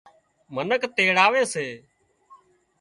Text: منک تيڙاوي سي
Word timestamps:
منک 0.53 0.83
تيڙاوي 0.95 1.43
سي 1.53 1.65